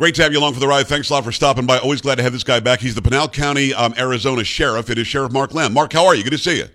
[0.00, 0.86] Great to have you along for the ride.
[0.86, 1.76] Thanks a lot for stopping by.
[1.76, 2.80] Always glad to have this guy back.
[2.80, 4.88] He's the Pinal County, um, Arizona Sheriff.
[4.88, 5.74] It is Sheriff Mark Lamb.
[5.74, 6.24] Mark, how are you?
[6.24, 6.68] Good to see you.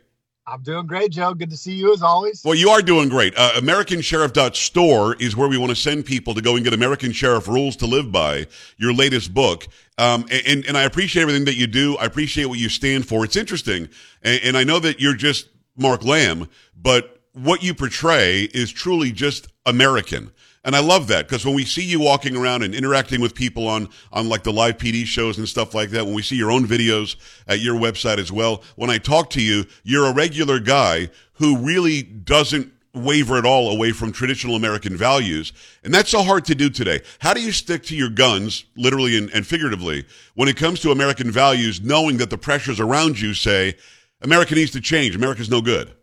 [0.46, 1.34] I'm doing great, Joe.
[1.34, 2.44] Good to see you as always.
[2.46, 3.34] Well, you are doing great.
[3.36, 7.48] Uh, AmericanSheriff.store is where we want to send people to go and get American Sheriff
[7.48, 8.46] Rules to Live By,
[8.78, 9.68] your latest book.
[9.98, 11.98] Um, and, and I appreciate everything that you do.
[11.98, 13.26] I appreciate what you stand for.
[13.26, 13.90] It's interesting.
[14.22, 16.48] And, and I know that you're just Mark Lamb,
[16.80, 20.30] but what you portray is truly just American.
[20.66, 23.68] And I love that because when we see you walking around and interacting with people
[23.68, 26.52] on, on like the live PD shows and stuff like that, when we see your
[26.52, 27.16] own videos
[27.48, 31.60] at your website as well, when I talk to you, you're a regular guy who
[31.60, 35.54] really doesn't waver at all away from traditional American values.
[35.84, 37.02] And that's so hard to do today.
[37.20, 40.92] How do you stick to your guns, literally and, and figuratively, when it comes to
[40.92, 43.76] American values, knowing that the pressures around you say,
[44.22, 45.94] America needs to change, America's no good?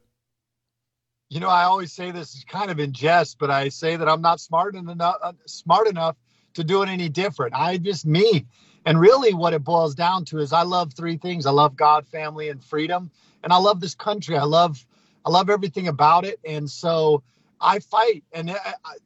[1.32, 4.20] You know, I always say this kind of in jest, but I say that I'm
[4.20, 6.14] not smart enough uh, smart enough
[6.52, 7.54] to do it any different.
[7.54, 8.44] I just me.
[8.84, 11.46] And really what it boils down to is I love three things.
[11.46, 13.10] I love God, family, and freedom.
[13.42, 14.36] And I love this country.
[14.36, 14.84] I love
[15.24, 16.38] I love everything about it.
[16.44, 17.22] And so
[17.58, 18.24] I fight.
[18.34, 18.56] And uh,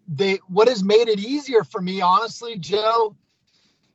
[0.08, 3.14] they what has made it easier for me, honestly, Joe,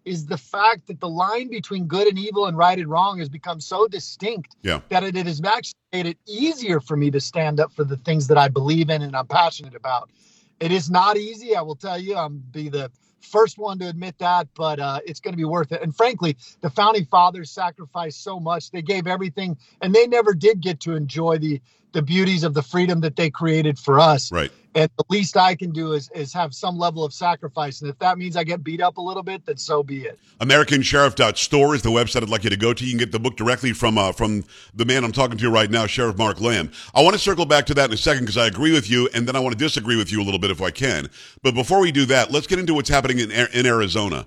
[0.06, 3.30] is the fact that the line between good and evil and right and wrong has
[3.30, 4.82] become so distinct yeah.
[4.90, 7.98] that it, it has actually made it easier for me to stand up for the
[7.98, 10.10] things that I believe in and I'm passionate about.
[10.60, 12.16] It is not easy, I will tell you.
[12.16, 15.72] I'm be the first one to admit that, but uh, it's going to be worth
[15.72, 15.82] it.
[15.82, 20.62] And frankly, the founding fathers sacrificed so much; they gave everything, and they never did
[20.62, 21.62] get to enjoy the
[21.92, 24.32] the beauties of the freedom that they created for us.
[24.32, 27.82] Right and the least I can do is is have some level of sacrifice.
[27.82, 30.20] And if that means I get beat up a little bit, then so be it.
[30.40, 32.84] AmericanSheriff.store is the website I'd like you to go to.
[32.84, 35.70] You can get the book directly from uh, from the man I'm talking to right
[35.70, 36.72] now, Sheriff Mark Lamb.
[36.96, 39.10] I want to circle back to that in a second because I agree with you,
[39.14, 41.10] and then I want to disagree with you a little bit if I can.
[41.42, 44.26] But before we do that, let's get into what's happening in in Arizona.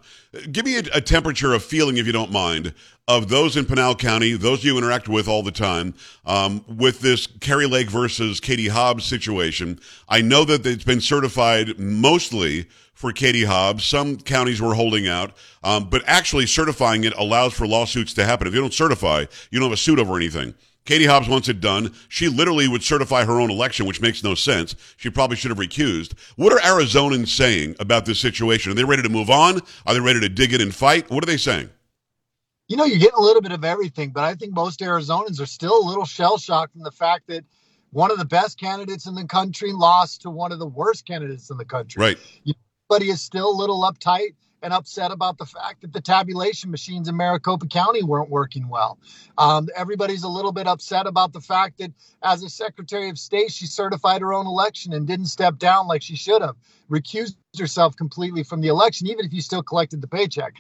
[0.50, 2.75] Give me a, a temperature, of feeling, if you don't mind,
[3.06, 5.94] of those in Pinal County, those you interact with all the time,
[6.25, 9.78] um, with this Kari Lake versus Katie Hobbs situation.
[10.09, 13.84] I know that it's been certified mostly for Katie Hobbs.
[13.84, 15.32] Some counties were holding out,
[15.62, 18.47] um, but actually certifying it allows for lawsuits to happen.
[18.47, 20.54] If you don't certify, you don't have a suit over anything.
[20.87, 21.94] Katie Hobbs wants it done.
[22.09, 24.76] She literally would certify her own election, which makes no sense.
[24.97, 26.12] She probably should have recused.
[26.37, 28.72] What are Arizonans saying about this situation?
[28.72, 29.60] Are they ready to move on?
[29.87, 31.10] Are they ready to dig in and fight?
[31.10, 31.70] What are they saying?
[32.69, 35.47] You know, you're getting a little bit of everything, but I think most Arizonans are
[35.47, 37.44] still a little shell shocked from the fact that
[37.91, 41.50] one of the best candidates in the country lost to one of the worst candidates
[41.50, 42.00] in the country.
[42.00, 42.19] Right.
[42.91, 47.06] Everybody is still a little uptight and upset about the fact that the tabulation machines
[47.06, 48.98] in Maricopa County weren't working well.
[49.36, 51.92] Um, everybody's a little bit upset about the fact that
[52.22, 56.02] as a Secretary of State, she certified her own election and didn't step down like
[56.02, 56.56] she should have,
[56.91, 60.54] recused herself completely from the election, even if you still collected the paycheck.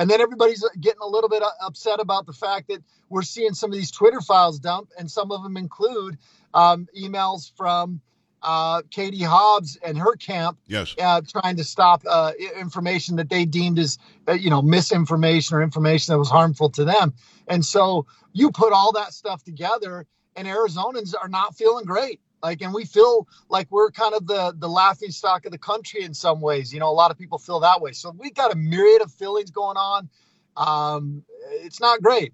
[0.00, 3.70] And then everybody's getting a little bit upset about the fact that we're seeing some
[3.70, 6.16] of these Twitter files dump, and some of them include
[6.54, 8.00] um, emails from
[8.42, 13.44] uh, Katie Hobbs and her camp, yes, uh, trying to stop uh, information that they
[13.44, 17.12] deemed as uh, you know misinformation or information that was harmful to them.
[17.46, 22.20] And so you put all that stuff together, and Arizonans are not feeling great.
[22.42, 26.02] Like, and we feel like we're kind of the the laughing stock of the country
[26.02, 26.72] in some ways.
[26.72, 27.92] You know, a lot of people feel that way.
[27.92, 30.08] So we've got a myriad of feelings going on.
[30.56, 32.32] Um, it's not great.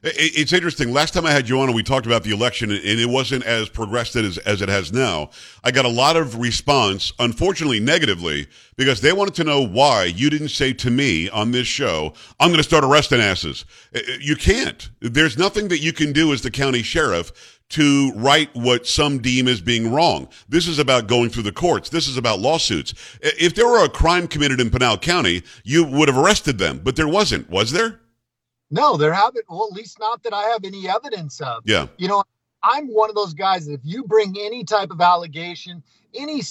[0.00, 0.92] It's interesting.
[0.92, 3.68] Last time I had you on, we talked about the election, and it wasn't as
[3.68, 5.30] progressed as, as it has now.
[5.64, 10.30] I got a lot of response, unfortunately, negatively, because they wanted to know why you
[10.30, 13.64] didn't say to me on this show, I'm going to start arresting asses.
[14.20, 14.88] You can't.
[15.00, 19.46] There's nothing that you can do as the county sheriff to right what some deem
[19.46, 20.28] as being wrong.
[20.48, 21.90] This is about going through the courts.
[21.90, 22.94] This is about lawsuits.
[23.20, 26.96] If there were a crime committed in Pinal County, you would have arrested them, but
[26.96, 28.00] there wasn't, was there?
[28.70, 29.46] No, there haven't.
[29.48, 31.62] Well, at least not that I have any evidence of.
[31.64, 31.88] Yeah.
[31.96, 32.22] You know,
[32.62, 35.82] I'm one of those guys that if you bring any type of allegation,
[36.14, 36.42] any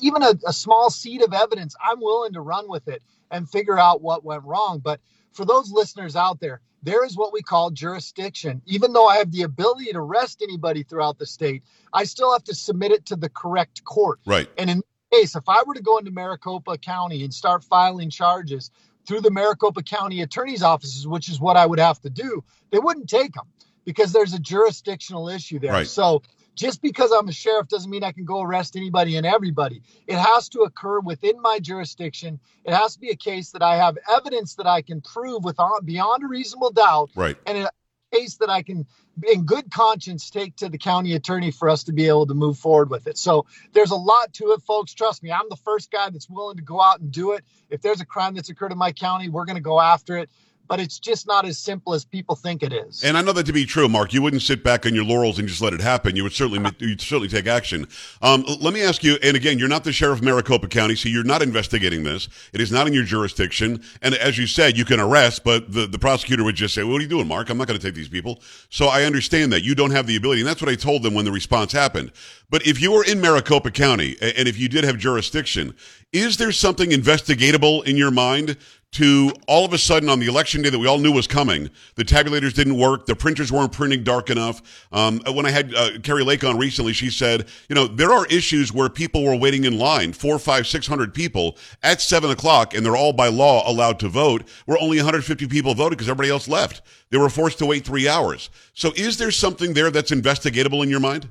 [0.00, 3.78] even a, a small seed of evidence, I'm willing to run with it and figure
[3.78, 4.78] out what went wrong.
[4.78, 5.00] But
[5.32, 8.62] for those listeners out there, there is what we call jurisdiction.
[8.66, 11.62] Even though I have the ability to arrest anybody throughout the state,
[11.92, 14.20] I still have to submit it to the correct court.
[14.26, 14.48] Right.
[14.58, 18.10] And in this case, if I were to go into Maricopa County and start filing
[18.10, 18.70] charges
[19.06, 22.78] through the Maricopa County attorney's offices, which is what I would have to do, they
[22.78, 23.46] wouldn't take them
[23.84, 25.72] because there's a jurisdictional issue there.
[25.72, 25.86] Right.
[25.86, 26.22] So
[26.56, 29.82] just because I'm a sheriff doesn't mean I can go arrest anybody and everybody.
[30.06, 32.40] It has to occur within my jurisdiction.
[32.64, 35.60] It has to be a case that I have evidence that I can prove with
[35.60, 37.10] uh, beyond a reasonable doubt.
[37.14, 37.36] Right.
[37.46, 37.70] And a
[38.12, 38.86] case that I can,
[39.28, 42.58] in good conscience, take to the county attorney for us to be able to move
[42.58, 43.18] forward with it.
[43.18, 44.94] So there's a lot to it, folks.
[44.94, 47.44] Trust me, I'm the first guy that's willing to go out and do it.
[47.68, 50.30] If there's a crime that's occurred in my county, we're going to go after it
[50.68, 53.02] but it's just not as simple as people think it is.
[53.04, 54.12] And I know that to be true, Mark.
[54.12, 56.16] You wouldn't sit back on your laurels and just let it happen.
[56.16, 57.86] You would certainly you'd certainly take action.
[58.22, 61.08] Um, let me ask you, and again, you're not the sheriff of Maricopa County, so
[61.08, 62.28] you're not investigating this.
[62.52, 63.82] It is not in your jurisdiction.
[64.02, 66.98] And as you said, you can arrest, but the, the prosecutor would just say, "What
[66.98, 67.50] are you doing, Mark?
[67.50, 68.40] I'm not going to take these people."
[68.70, 71.14] So I understand that you don't have the ability, and that's what I told them
[71.14, 72.12] when the response happened.
[72.48, 75.74] But if you were in Maricopa County, and if you did have jurisdiction,
[76.12, 78.56] is there something investigatable in your mind
[78.92, 81.68] to all of a sudden on the election day that we all knew was coming,
[81.96, 84.86] the tabulators didn't work, the printers weren't printing dark enough.
[84.90, 88.24] Um, when I had uh, Kari Lake on recently, she said, you know, there are
[88.26, 92.74] issues where people were waiting in line, four, five, six hundred people at seven o'clock,
[92.74, 94.48] and they're all by law allowed to vote.
[94.64, 96.82] Where only 150 people voted because everybody else left.
[97.10, 98.50] They were forced to wait three hours.
[98.72, 101.28] So, is there something there that's investigatable in your mind?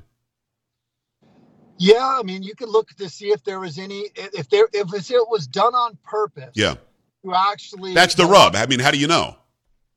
[1.78, 4.94] Yeah, I mean, you could look to see if there was any, if there, if
[4.94, 6.52] it was done on purpose.
[6.54, 6.76] Yeah
[7.26, 7.94] to actually.
[7.94, 8.56] That's the rub.
[8.56, 9.36] I mean, how do you know?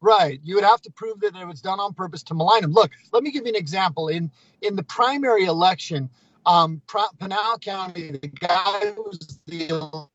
[0.02, 0.40] Right.
[0.44, 2.72] You would have to prove that it was done on purpose to malign him.
[2.72, 4.08] Look, let me give you an example.
[4.08, 4.32] In
[4.62, 6.10] in the primary election,
[6.46, 6.82] um,
[7.20, 10.08] Pinal County, the guy who was the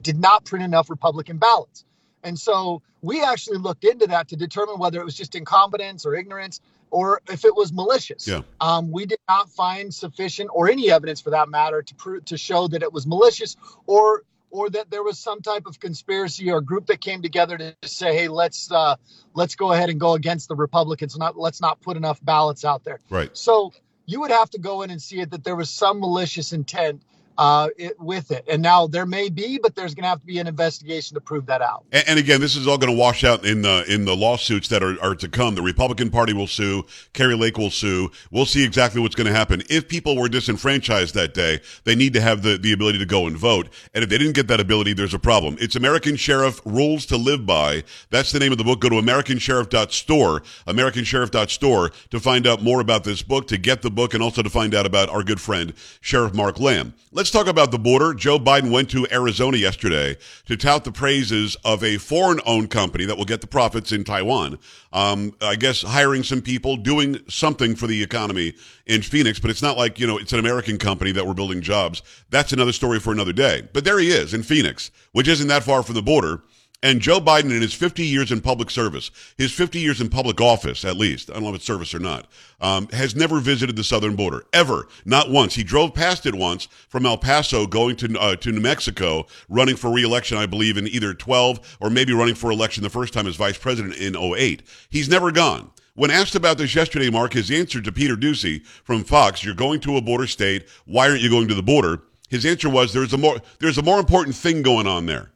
[0.00, 1.84] did not print enough Republican ballots,
[2.22, 6.14] and so we actually looked into that to determine whether it was just incompetence or
[6.14, 6.60] ignorance
[6.90, 8.28] or if it was malicious.
[8.28, 8.42] Yeah.
[8.60, 12.38] Um, we did not find sufficient or any evidence for that matter to prove to
[12.38, 13.56] show that it was malicious
[13.86, 17.74] or or that there was some type of conspiracy or group that came together to
[17.84, 18.96] say, "Hey, let's uh,
[19.34, 21.16] let's go ahead and go against the Republicans.
[21.16, 23.36] Not let's not put enough ballots out there." Right.
[23.36, 23.72] So
[24.06, 27.02] you would have to go in and see it that there was some malicious intent
[27.38, 28.44] uh, it, with it.
[28.48, 31.20] And now there may be, but there's going to have to be an investigation to
[31.20, 31.84] prove that out.
[31.92, 34.68] And, and again, this is all going to wash out in the in the lawsuits
[34.68, 35.54] that are, are to come.
[35.54, 36.84] The Republican Party will sue.
[37.12, 38.10] Kari Lake will sue.
[38.30, 39.62] We'll see exactly what's going to happen.
[39.68, 43.26] If people were disenfranchised that day, they need to have the, the ability to go
[43.26, 43.68] and vote.
[43.94, 45.56] And if they didn't get that ability, there's a problem.
[45.60, 47.84] It's American Sheriff Rules to Live By.
[48.10, 48.80] That's the name of the book.
[48.80, 54.14] Go to AmericanSheriff.store, AmericanSheriff.store to find out more about this book, to get the book,
[54.14, 56.94] and also to find out about our good friend, Sheriff Mark Lamb.
[57.10, 58.14] Let's talk about the border.
[58.14, 60.16] Joe Biden went to Arizona yesterday
[60.46, 64.04] to tout the praises of a foreign owned company that will get the profits in
[64.04, 64.58] Taiwan.
[64.92, 68.54] Um, I guess hiring some people, doing something for the economy
[68.86, 71.60] in Phoenix, but it's not like, you know, it's an American company that we're building
[71.60, 72.02] jobs.
[72.30, 73.68] That's another story for another day.
[73.72, 76.42] But there he is in Phoenix, which isn't that far from the border.
[76.84, 80.40] And Joe Biden, in his 50 years in public service, his 50 years in public
[80.40, 82.26] office, at least, I don't know if it's service or not,
[82.60, 85.54] um, has never visited the southern border ever, not once.
[85.54, 89.76] He drove past it once from El Paso, going to uh, to New Mexico, running
[89.76, 93.28] for reelection, I believe, in either 12 or maybe running for election the first time
[93.28, 94.62] as vice president in 08.
[94.90, 95.70] He's never gone.
[95.94, 99.78] When asked about this yesterday, Mark, his answer to Peter Doocy from Fox, "You're going
[99.80, 100.66] to a border state.
[100.84, 103.82] Why aren't you going to the border?" His answer was, "There's a more there's a
[103.82, 105.31] more important thing going on there."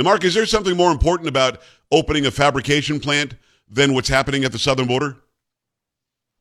[0.00, 1.60] Now, Mark, is there something more important about
[1.92, 3.34] opening a fabrication plant
[3.68, 5.18] than what's happening at the southern border?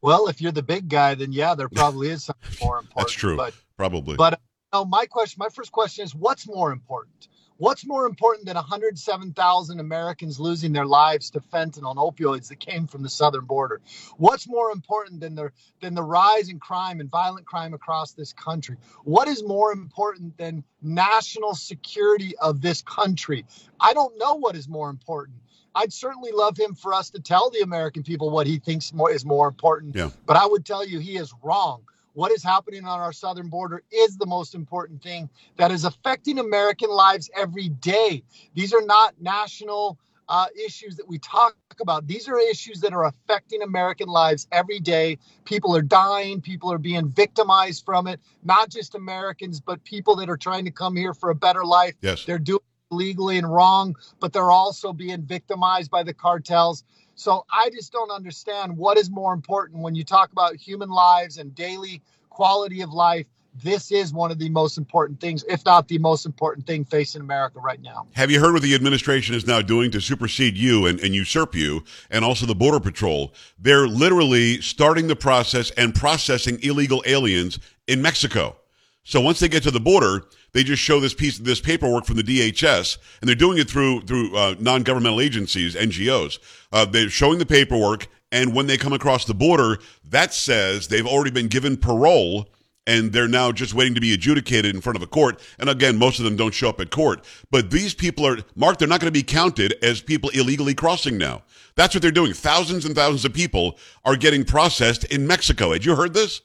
[0.02, 2.96] Well, if you're the big guy, then yeah, there probably is something more important.
[2.96, 3.36] That's true.
[3.36, 4.16] But, probably.
[4.16, 4.38] But uh,
[4.72, 7.28] no, my question, my first question is, what's more important?
[7.60, 12.88] What's more important than 107,000 Americans losing their lives to fentanyl and opioids that came
[12.88, 13.82] from the southern border?
[14.16, 18.32] What's more important than the than the rise in crime and violent crime across this
[18.32, 18.78] country?
[19.04, 23.46] What is more important than national security of this country?
[23.78, 25.40] I don't know what is more important.
[25.76, 29.12] I'd certainly love him for us to tell the American people what he thinks more
[29.12, 29.98] is more important.
[29.98, 30.12] Yeah.
[30.26, 31.82] But I would tell you he is wrong
[32.14, 36.40] what is happening on our southern border is the most important thing that is affecting
[36.40, 38.24] American lives every day.
[38.54, 39.98] These are not national
[40.30, 42.08] uh, issues that we talk about.
[42.08, 45.18] These are issues that are affecting American lives every day.
[45.46, 50.30] People are dying, people are being victimized from it, not just Americans, but people that
[50.30, 51.96] are trying to come here for a better life.
[52.02, 52.26] Yes.
[52.26, 52.60] They're doing
[52.92, 56.84] legally and wrong, but they're also being victimized by the cartels.
[57.20, 61.38] So I just don't understand what is more important when you talk about human lives
[61.38, 63.26] and daily quality of life.
[63.62, 67.20] This is one of the most important things, if not the most important thing facing
[67.20, 68.08] America right now.
[68.14, 71.56] Have you heard what the administration is now doing to supersede you and, and usurp
[71.56, 73.34] you and also the Border Patrol?
[73.60, 78.56] They're literally starting the process and processing illegal aliens in Mexico.
[79.04, 80.24] So once they get to the border,
[80.54, 83.70] they just show this piece, of this paperwork from the DHS, and they're doing it
[83.70, 86.40] through through uh, non-governmental agencies, NGOs.
[86.72, 91.08] Uh, they're showing the paperwork, and when they come across the border, that says they've
[91.08, 92.50] already been given parole
[92.90, 95.40] and they're now just waiting to be adjudicated in front of a court.
[95.60, 97.24] And again, most of them don't show up at court.
[97.52, 101.16] But these people are, Mark, they're not going to be counted as people illegally crossing
[101.16, 101.44] now.
[101.76, 102.34] That's what they're doing.
[102.34, 105.72] Thousands and thousands of people are getting processed in Mexico.
[105.72, 106.42] Had you heard this?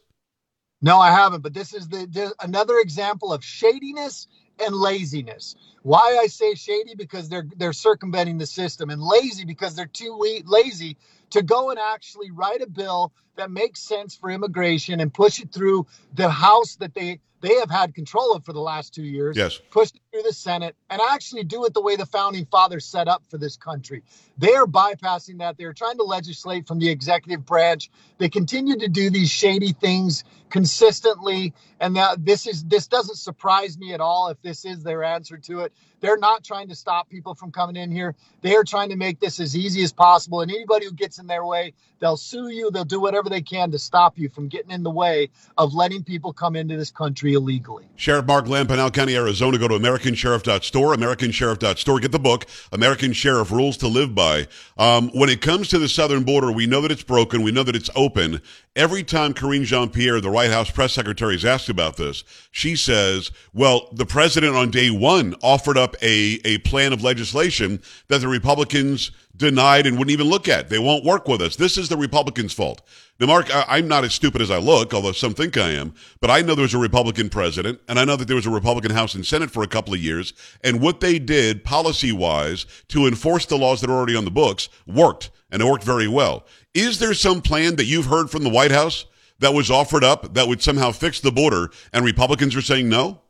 [0.85, 1.43] No, I haven't.
[1.43, 4.29] But this is the, the another example of shadiness
[4.65, 5.57] and laziness.
[5.83, 10.19] Why I say shady because they're they're circumventing the system, and lazy because they're too
[10.47, 10.99] lazy
[11.33, 15.53] to go and actually write a bill that makes sense for immigration and push it
[15.53, 19.37] through the House that they they have had control of for the last two years.
[19.37, 19.61] Yes.
[19.71, 23.07] Push it through the Senate and actually do it the way the founding fathers set
[23.07, 24.03] up for this country.
[24.39, 25.59] They are bypassing that.
[25.59, 27.91] They're trying to legislate from the executive branch.
[28.17, 31.53] They continue to do these shady things consistently.
[31.81, 35.37] And that this is this doesn't surprise me at all if this is their answer
[35.37, 35.73] to it.
[36.01, 38.15] They're not trying to stop people from coming in here.
[38.41, 40.41] They are trying to make this as easy as possible.
[40.41, 42.71] And anybody who gets in their way, they'll sue you.
[42.71, 46.03] They'll do whatever they can to stop you from getting in the way of letting
[46.03, 47.85] people come into this country illegally.
[47.97, 49.59] Sheriff Mark Lamb, Pinal County, Arizona.
[49.59, 52.01] Go to AmericanSheriff.store, AmericanSheriff.store.
[52.01, 54.47] Get the book, American Sheriff Rules to Live By.
[54.77, 57.43] Um, when it comes to the southern border, we know that it's broken.
[57.43, 58.41] We know that it's open.
[58.77, 62.75] Every time Karine Jean Pierre, the White House press secretary, is asked about this, she
[62.75, 68.21] says, well, the president on day one offered up a, a plan of legislation that
[68.21, 70.71] the Republicans denied and wouldn't even look at.
[70.71, 71.55] They won't work with us.
[71.55, 72.83] This is the Republicans' fault.
[73.21, 75.95] Now, Mark, I, am not as stupid as I look, although some think I am,
[76.21, 78.51] but I know there was a Republican president, and I know that there was a
[78.51, 80.33] Republican House and Senate for a couple of years,
[80.65, 84.33] and what they did policy wise to enforce the laws that are already on the
[84.33, 86.45] books worked, and it worked very well.
[86.75, 89.07] Is there some plan that you've heard from the White House
[89.39, 93.21] that was offered up that would somehow fix the border, and Republicans are saying no?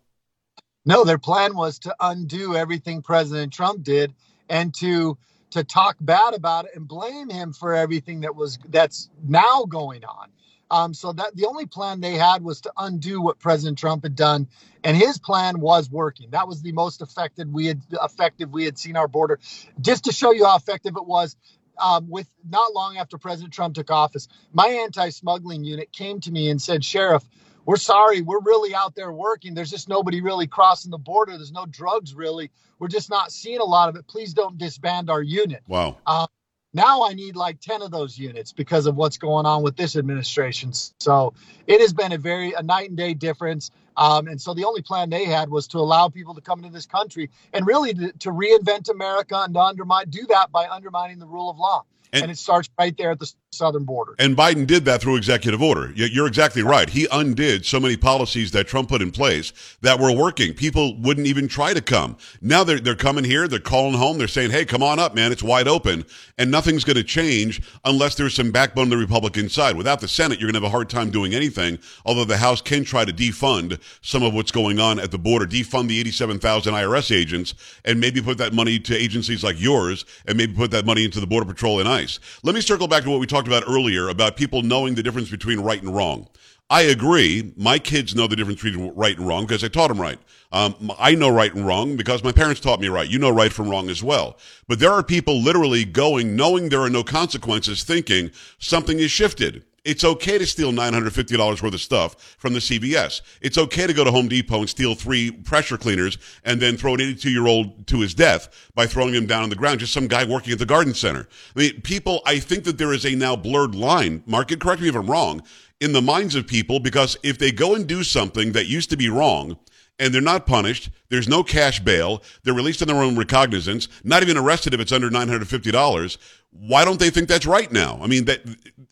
[0.87, 4.14] No, their plan was to undo everything President Trump did
[4.49, 5.19] and to
[5.50, 10.04] to talk bad about it and blame him for everything that was that's now going
[10.04, 10.31] on.
[10.71, 14.16] Um, so that the only plan they had was to undo what President Trump had
[14.16, 14.49] done,
[14.83, 16.31] and his plan was working.
[16.31, 19.38] That was the most effective we had effective we had seen our border.
[19.78, 21.37] Just to show you how effective it was,
[21.78, 26.50] um, with not long after President Trump took office, my anti-smuggling unit came to me
[26.50, 27.25] and said, "Sheriff,
[27.66, 29.54] we're sorry, we're really out there working.
[29.54, 31.33] There's just nobody really crossing the border.
[31.37, 32.50] There's no drugs really.
[32.78, 34.07] We're just not seeing a lot of it.
[34.07, 35.62] Please don't disband our unit.
[35.66, 35.99] Wow.
[36.07, 36.26] Um,
[36.75, 39.97] now I need like 10 of those units because of what's going on with this
[39.97, 40.73] administration.
[40.99, 41.33] So
[41.66, 43.71] it has been a very a night and day difference.
[43.97, 46.73] Um, and so the only plan they had was to allow people to come into
[46.73, 51.21] this country and really to, to reinvent America and to undermine do that by undermining
[51.21, 51.85] the rule of law.
[52.14, 54.14] And, and, it starts right there at the southern border.
[54.21, 55.92] And Biden did that through executive order.
[55.97, 56.88] You're exactly right.
[56.88, 60.54] He undid so many policies that Trump put in place that were working.
[60.54, 62.16] People wouldn't even try to come.
[62.40, 63.49] Now they're, they're coming here.
[63.49, 64.18] They're calling home.
[64.18, 65.33] They're saying, hey, come on up, man.
[65.33, 66.04] It's wide open.
[66.38, 69.76] And nothing's going to change unless there's some backbone on the Republican side.
[69.76, 72.61] Without the Senate, you're going to have a hard time doing anything, although the House
[72.61, 76.75] can try to defund some of what's going on at the border, defund the 87,000
[76.75, 77.54] IRS agents,
[77.85, 81.18] and maybe put that money to agencies like yours, and maybe put that money into
[81.18, 82.20] the Border Patrol and ICE nice.
[82.42, 85.30] Let me circle back to what we talked about earlier about people knowing the difference
[85.30, 86.28] between right and wrong.
[86.70, 87.52] I agree.
[87.56, 90.18] My kids know the difference between right and wrong because I taught them right.
[90.52, 93.08] Um, I know right and wrong because my parents taught me right.
[93.08, 94.38] You know right from wrong as well.
[94.66, 99.64] But there are people literally going, knowing there are no consequences, thinking something is shifted.
[99.85, 103.21] It's okay to steal $950 worth of stuff from the CVS.
[103.43, 106.95] It's okay to go to Home Depot and steal three pressure cleaners and then throw
[106.95, 109.81] an 82 year old to his death by throwing him down on the ground.
[109.81, 111.29] Just some guy working at the garden center.
[111.55, 114.23] I mean, people, I think that there is a now blurred line.
[114.25, 115.43] Mark, correct me if I'm wrong,
[115.81, 118.97] in the minds of people because if they go and do something that used to
[118.97, 119.59] be wrong,
[119.99, 120.91] and they're not punished.
[121.09, 122.23] There's no cash bail.
[122.43, 126.19] They're released on their own recognizance, not even arrested if it's under $950
[126.58, 127.99] why don't they think that's right now?
[128.00, 128.42] I mean, that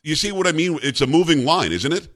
[0.02, 0.78] you see what I mean?
[0.82, 2.08] It's a moving line, isn't it?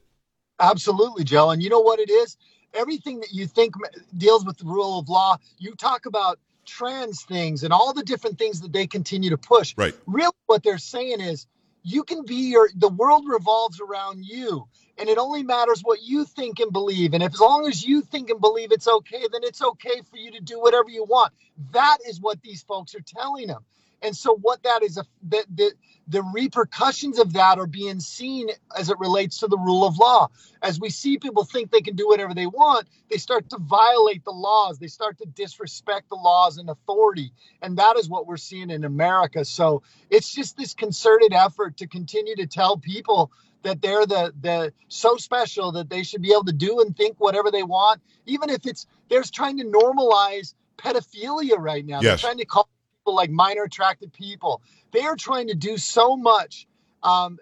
[0.59, 1.51] Absolutely, Joe.
[1.51, 2.37] And you know what it is?
[2.75, 3.75] Everything that you think
[4.17, 8.39] deals with the rule of law, you talk about trans things and all the different
[8.39, 9.75] things that they continue to push.
[9.77, 9.95] Right.
[10.07, 11.47] Really, what they're saying is
[11.83, 14.67] you can be your, the world revolves around you
[14.99, 17.15] and it only matters what you think and believe.
[17.15, 20.17] And if, as long as you think and believe it's okay, then it's okay for
[20.17, 21.33] you to do whatever you want.
[21.73, 23.65] That is what these folks are telling them.
[24.03, 25.73] And so, what that is, a, the, the,
[26.09, 28.49] the repercussions of that are being seen
[28.79, 30.29] as it relates to the rule of law.
[30.63, 34.25] As we see people think they can do whatever they want, they start to violate
[34.25, 34.79] the laws.
[34.79, 37.33] They start to disrespect the laws and authority.
[37.63, 39.45] And that is what we're seeing in America.
[39.45, 44.73] So, it's just this concerted effort to continue to tell people that they're the the
[44.89, 48.51] so special that they should be able to do and think whatever they want, even
[48.51, 52.01] if it's they're trying to normalize pedophilia right now.
[52.01, 52.23] Yes.
[52.23, 52.69] They're trying to call
[53.15, 54.63] like minor attracted people.
[54.93, 56.67] They are trying to do so much,
[57.03, 57.39] um,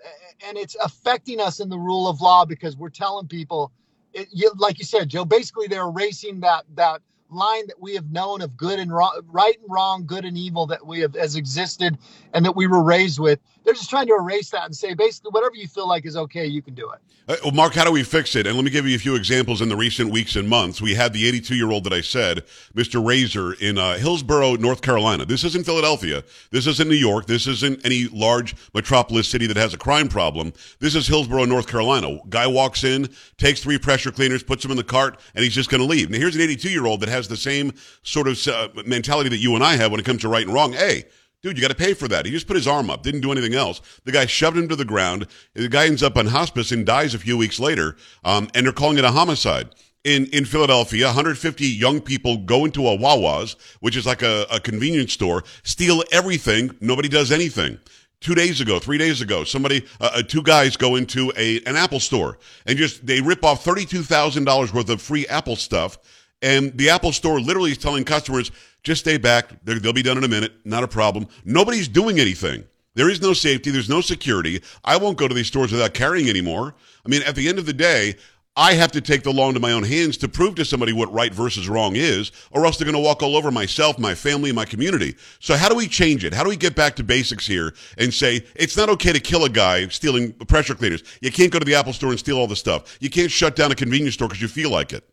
[0.46, 3.72] and it's affecting us in the rule of law because we're telling people,
[4.12, 5.24] it, you, like you said, Joe.
[5.24, 9.58] Basically, they're erasing that that line that we have known of good and wrong, right
[9.60, 11.98] and wrong, good and evil that we have has existed
[12.32, 13.40] and that we were raised with.
[13.64, 16.46] They're just trying to erase that and say basically whatever you feel like is okay,
[16.46, 16.98] you can do it.
[17.26, 18.46] Uh, well, Mark, how do we fix it?
[18.46, 20.82] And let me give you a few examples in the recent weeks and months.
[20.82, 22.44] We had the 82 year old that I said,
[22.74, 23.02] Mr.
[23.02, 25.24] Rasor, in uh, Hillsborough, North Carolina.
[25.24, 26.22] This isn't Philadelphia.
[26.50, 27.26] This isn't New York.
[27.26, 30.52] This isn't any large metropolis city that has a crime problem.
[30.80, 32.18] This is Hillsborough, North Carolina.
[32.28, 35.70] Guy walks in, takes three pressure cleaners, puts them in the cart, and he's just
[35.70, 36.10] going to leave.
[36.10, 39.38] Now, here's an 82 year old that has the same sort of uh, mentality that
[39.38, 40.74] you and I have when it comes to right and wrong.
[40.74, 41.04] Hey,
[41.44, 42.24] Dude, you got to pay for that.
[42.24, 43.82] He just put his arm up, didn't do anything else.
[44.04, 45.26] The guy shoved him to the ground.
[45.52, 48.72] The guy ends up on hospice and dies a few weeks later, um, and they're
[48.72, 49.68] calling it a homicide.
[50.04, 54.58] In, in Philadelphia, 150 young people go into a Wawa's, which is like a, a
[54.58, 56.74] convenience store, steal everything.
[56.80, 57.78] Nobody does anything
[58.20, 61.76] two days ago, three days ago, somebody, uh, uh two guys go into a an
[61.76, 65.56] Apple store and just they rip off thirty two thousand dollars worth of free Apple
[65.56, 65.98] stuff,
[66.44, 69.64] and the Apple store literally is telling customers just stay back.
[69.64, 70.52] they will be done in a minute.
[70.64, 71.26] Not a problem.
[71.46, 72.64] Nobody's doing anything.
[72.94, 73.70] There is no safety.
[73.70, 74.62] There's no security.
[74.84, 76.74] I won't go to these stores without carrying anymore.
[77.04, 78.16] I mean, at the end of the day,
[78.56, 81.10] I have to take the law into my own hands to prove to somebody what
[81.12, 84.52] right versus wrong is, or else they're going to walk all over myself, my family,
[84.52, 85.16] my community.
[85.40, 86.34] So how do we change it?
[86.34, 89.44] How do we get back to basics here and say it's not okay to kill
[89.44, 91.02] a guy stealing pressure cleaners?
[91.22, 92.98] You can't go to the Apple store and steal all the stuff.
[93.00, 95.08] You can't shut down a convenience store because you feel like it.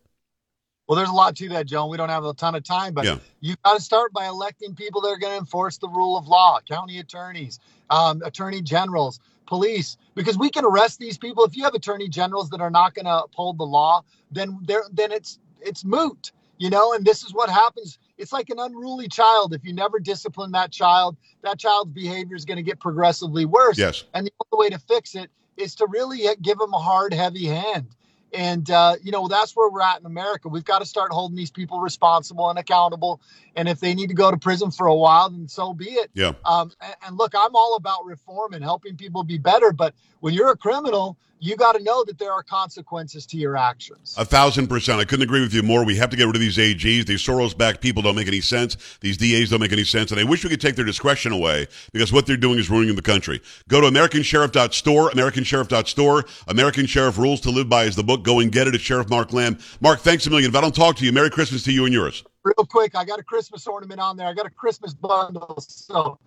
[0.91, 1.89] Well, there's a lot to that, Joan.
[1.89, 3.19] We don't have a ton of time, but yeah.
[3.39, 6.27] you got to start by electing people that are going to enforce the rule of
[6.27, 11.45] law, county attorneys, um, attorney generals, police, because we can arrest these people.
[11.45, 14.83] If you have attorney generals that are not going to uphold the law, then there,
[14.91, 16.91] then it's it's moot, you know.
[16.91, 17.97] And this is what happens.
[18.17, 19.53] It's like an unruly child.
[19.53, 23.77] If you never discipline that child, that child's behavior is going to get progressively worse.
[23.77, 24.03] Yes.
[24.13, 27.45] And the only way to fix it is to really give them a hard, heavy
[27.45, 27.87] hand.
[28.33, 30.47] And, uh, you know, that's where we're at in America.
[30.47, 33.21] We've got to start holding these people responsible and accountable.
[33.55, 36.09] And if they need to go to prison for a while, then so be it.
[36.13, 36.33] Yeah.
[36.45, 39.73] Um, and, and look, I'm all about reform and helping people be better.
[39.73, 43.57] But when you're a criminal, you got to know that there are consequences to your
[43.57, 44.13] actions.
[44.17, 44.99] A thousand percent.
[44.99, 45.83] I couldn't agree with you more.
[45.83, 47.07] We have to get rid of these AGs.
[47.07, 48.77] These Soros backed people don't make any sense.
[49.01, 50.11] These DAs don't make any sense.
[50.11, 52.95] And I wish we could take their discretion away because what they're doing is ruining
[52.95, 53.41] the country.
[53.67, 56.25] Go to AmericanSheriff.store, AmericanSheriff.store.
[56.47, 58.23] American Sheriff Rules to Live By is the book.
[58.23, 59.57] Go and get it at Sheriff Mark Lamb.
[59.81, 60.51] Mark, thanks a million.
[60.51, 62.23] If I don't talk to you, Merry Christmas to you and yours.
[62.43, 64.27] Real quick, I got a Christmas ornament on there.
[64.27, 65.57] I got a Christmas bundle.
[65.67, 66.19] So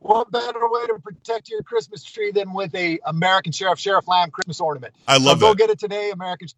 [0.00, 4.30] what better way to protect your Christmas tree than with a American Sheriff Sheriff Lamb
[4.30, 4.94] Christmas ornament?
[5.06, 5.40] I love so that.
[5.40, 6.48] Go get it today, American.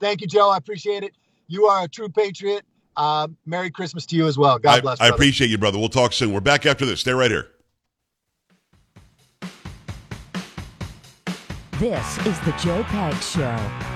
[0.00, 0.50] Thank you, Joe.
[0.50, 1.14] I appreciate it.
[1.46, 2.64] You are a true patriot.
[2.96, 4.58] Uh, Merry Christmas to you as well.
[4.58, 5.00] God I, bless.
[5.00, 5.78] I appreciate you, brother.
[5.78, 6.32] We'll talk soon.
[6.32, 7.00] We're back after this.
[7.00, 7.48] Stay right here.
[11.78, 13.87] This is the Joe Pags Show.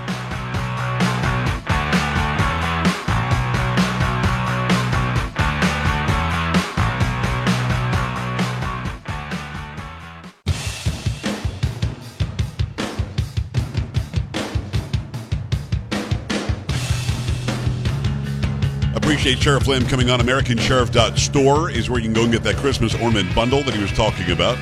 [19.13, 20.21] Appreciate Sheriff Lamb coming on.
[20.21, 23.93] AmericanSheriff.store is where you can go and get that Christmas ornament bundle that he was
[23.93, 24.57] talking about.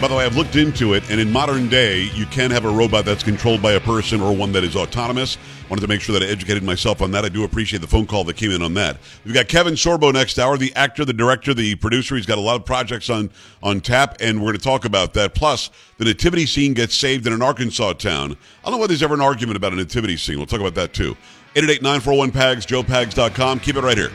[0.00, 2.70] By the way, I've looked into it, and in modern day, you can have a
[2.70, 5.36] robot that's controlled by a person or one that is autonomous.
[5.68, 7.26] Wanted to make sure that I educated myself on that.
[7.26, 8.96] I do appreciate the phone call that came in on that.
[9.22, 12.16] We've got Kevin Sorbo next hour, the actor, the director, the producer.
[12.16, 13.28] He's got a lot of projects on
[13.62, 15.34] on tap, and we're going to talk about that.
[15.34, 15.68] Plus,
[15.98, 18.38] the nativity scene gets saved in an Arkansas town.
[18.62, 20.38] I don't know whether there's ever an argument about a nativity scene.
[20.38, 21.18] We'll talk about that too.
[21.54, 23.60] 888-941-PAGS, joepags.com.
[23.60, 24.10] Keep it right here.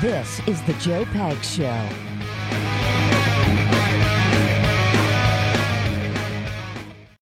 [0.00, 3.01] This is the Joe Pags Show.